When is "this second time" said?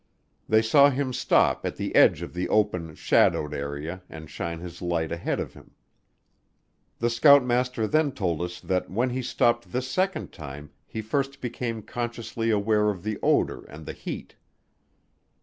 9.71-10.71